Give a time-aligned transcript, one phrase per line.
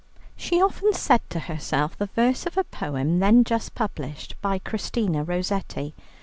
[0.35, 5.23] She often said to herself the verse of a poem then just published by Christina
[5.23, 5.93] Rossetti.